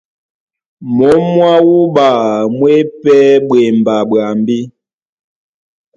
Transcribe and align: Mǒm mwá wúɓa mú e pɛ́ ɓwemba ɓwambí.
Mǒm 0.97 1.21
mwá 1.33 1.51
wúɓa 1.69 2.07
mú 2.57 2.65
e 2.77 2.79
pɛ́ 3.01 3.21
ɓwemba 3.47 3.95
ɓwambí. 4.09 4.59